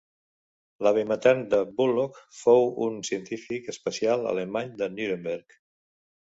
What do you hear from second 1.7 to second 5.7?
Bullock fou un científic espacial alemany de Nuremberg.